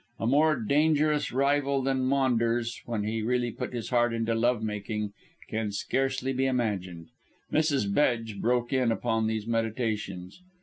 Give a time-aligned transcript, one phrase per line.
[0.19, 5.13] A more dangerous rival than Maunders, when he really put his heart into love making,
[5.47, 7.09] can scarcely be imagined.
[7.53, 7.93] Mrs.
[7.93, 10.41] Bedge broke in upon these meditations.